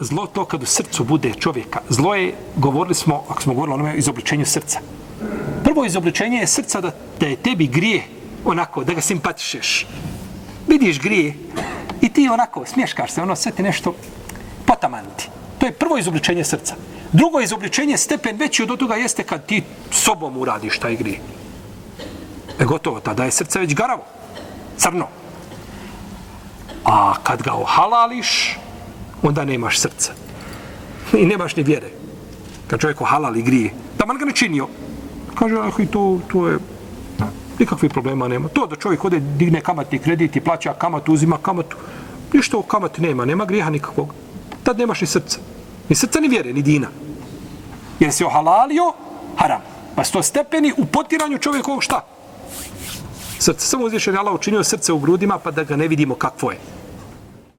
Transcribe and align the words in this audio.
zlo 0.00 0.26
to 0.26 0.44
kad 0.44 0.62
u 0.62 0.66
srcu 0.66 1.04
bude 1.04 1.32
čovjeka. 1.34 1.80
Zlo 1.88 2.14
je, 2.14 2.34
govorili 2.56 2.94
smo, 2.94 3.24
ako 3.28 3.42
smo 3.42 3.54
govorili 3.54 3.72
o 3.72 3.74
onome, 3.74 3.96
izobličenju 3.96 4.46
srca. 4.46 4.80
Prvo 5.64 5.84
izobličenje 5.84 6.38
je 6.38 6.46
srca 6.46 6.80
da, 6.80 6.90
da 7.20 7.26
je 7.26 7.36
tebi 7.36 7.66
grije 7.66 8.02
onako, 8.44 8.84
da 8.84 8.92
ga 8.92 9.00
simpatišeš. 9.00 9.86
Vidiš 10.68 11.00
grije 11.00 11.34
i 12.00 12.08
ti 12.08 12.28
onako 12.32 12.66
smješkaš 12.66 13.10
se, 13.10 13.22
ono 13.22 13.36
sve 13.36 13.52
ti 13.52 13.62
nešto 13.62 13.94
potamanti. 14.66 15.28
To 15.58 15.66
je 15.66 15.72
prvo 15.72 15.98
izobličenje 15.98 16.44
srca. 16.44 16.74
Drugo 17.12 17.40
izobličenje 17.40 17.96
stepen 17.96 18.36
veći 18.36 18.62
od 18.62 18.78
toga 18.78 18.94
jeste 18.94 19.22
kad 19.22 19.46
ti 19.46 19.62
sobom 19.90 20.36
uradiš 20.36 20.78
taj 20.78 20.96
grije. 20.96 21.20
E 22.60 22.64
gotovo, 22.64 23.00
tada 23.00 23.24
je 23.24 23.30
srce 23.30 23.58
već 23.58 23.74
garavo, 23.74 24.04
crno. 24.76 25.08
A 26.84 27.14
kad 27.22 27.42
ga 27.42 27.52
ohalališ, 27.52 28.56
onda 29.22 29.44
nemaš 29.44 29.78
srca. 29.78 30.12
I 31.12 31.26
nemaš 31.26 31.56
ni 31.56 31.62
vjere. 31.62 31.90
Kad 32.66 32.80
čovjek 32.80 33.00
ohalali 33.00 33.42
grije, 33.42 33.72
da 33.98 34.06
man 34.06 34.18
ga 34.18 34.24
ne 34.24 34.32
činio, 34.32 34.68
kaže, 35.34 35.56
ah, 35.56 35.82
i 35.82 35.86
to, 35.86 36.20
to 36.32 36.48
je, 36.48 36.58
nikakvih 37.58 37.90
problema 37.92 38.28
nema. 38.28 38.48
To 38.48 38.66
da 38.66 38.76
čovjek 38.76 39.04
ode, 39.04 39.20
digne 39.20 39.60
kamatni 39.60 39.98
kredit 39.98 40.36
i 40.36 40.40
plaća 40.40 40.74
kamatu, 40.74 41.12
uzima 41.12 41.38
kamatu, 41.42 41.76
ništa 42.32 42.58
o 42.58 42.62
kamati 42.62 43.02
nema, 43.02 43.24
nema 43.24 43.44
grijeha 43.44 43.70
nikakvog. 43.70 44.14
Tad 44.62 44.78
nemaš 44.78 45.00
ni 45.00 45.06
srca. 45.06 45.38
Ni 45.88 45.96
srca, 45.96 46.20
ni 46.20 46.28
vjere, 46.28 46.52
ni 46.52 46.62
dina. 46.62 46.88
Jer 48.00 48.12
si 48.12 48.24
ohalalio, 48.24 48.92
haram. 49.36 49.60
Pa 49.96 50.04
sto 50.04 50.22
stepeni 50.22 50.72
u 50.76 50.86
potiranju 50.86 51.38
čovjekovog 51.38 51.82
šta? 51.82 52.00
Srce. 53.38 53.66
Samo 53.66 53.84
uzvišen 53.84 54.14
je 54.14 54.20
Allah 54.20 54.34
učinio 54.34 54.64
srce 54.64 54.92
u 54.92 54.98
grudima 54.98 55.38
pa 55.38 55.50
da 55.50 55.64
ga 55.64 55.76
ne 55.76 55.88
vidimo 55.88 56.14
kakvo 56.14 56.50
je. 56.50 56.58